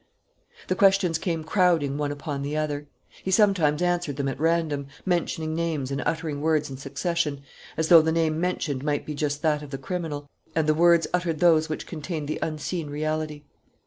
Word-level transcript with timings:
The 0.67 0.73
questions 0.73 1.19
came 1.19 1.43
crowding 1.43 1.95
one 1.95 2.11
upon 2.11 2.41
the 2.41 2.57
other. 2.57 2.87
He 3.21 3.29
sometimes 3.29 3.83
answered 3.83 4.15
them 4.17 4.29
at 4.29 4.39
random, 4.39 4.87
mentioning 5.05 5.53
names 5.53 5.91
and 5.91 6.01
uttering 6.07 6.41
words 6.41 6.71
in 6.71 6.77
succession, 6.77 7.43
as 7.77 7.89
though 7.89 8.01
the 8.01 8.11
name 8.11 8.41
mentioned 8.41 8.83
might 8.83 9.05
be 9.05 9.13
just 9.13 9.43
that 9.43 9.61
of 9.61 9.69
the 9.69 9.77
criminal, 9.77 10.27
and 10.55 10.65
the 10.65 10.73
words 10.73 11.05
uttered 11.13 11.37
those 11.39 11.69
which 11.69 11.85
contained 11.85 12.27
the 12.27 12.39
unseen 12.41 12.89
reality. 12.89 13.43